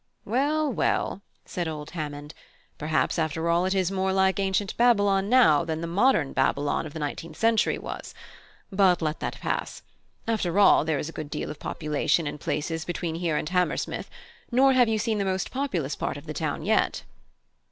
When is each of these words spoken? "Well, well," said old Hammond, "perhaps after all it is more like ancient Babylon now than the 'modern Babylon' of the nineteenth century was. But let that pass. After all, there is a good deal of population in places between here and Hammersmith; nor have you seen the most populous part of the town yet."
"Well, 0.25 0.73
well," 0.73 1.21
said 1.45 1.67
old 1.67 1.91
Hammond, 1.91 2.33
"perhaps 2.79 3.19
after 3.19 3.47
all 3.49 3.65
it 3.65 3.75
is 3.75 3.91
more 3.91 4.11
like 4.11 4.39
ancient 4.39 4.75
Babylon 4.75 5.29
now 5.29 5.63
than 5.63 5.81
the 5.81 5.85
'modern 5.85 6.33
Babylon' 6.33 6.87
of 6.87 6.93
the 6.95 6.99
nineteenth 6.99 7.37
century 7.37 7.77
was. 7.77 8.15
But 8.71 9.03
let 9.03 9.19
that 9.19 9.39
pass. 9.39 9.83
After 10.27 10.57
all, 10.57 10.83
there 10.85 10.97
is 10.97 11.07
a 11.07 11.11
good 11.13 11.29
deal 11.29 11.51
of 11.51 11.59
population 11.59 12.25
in 12.25 12.39
places 12.39 12.83
between 12.83 13.13
here 13.13 13.37
and 13.37 13.49
Hammersmith; 13.49 14.09
nor 14.51 14.73
have 14.73 14.89
you 14.89 14.97
seen 14.97 15.19
the 15.19 15.23
most 15.25 15.51
populous 15.51 15.95
part 15.95 16.17
of 16.17 16.25
the 16.25 16.33
town 16.33 16.63
yet." 16.65 17.03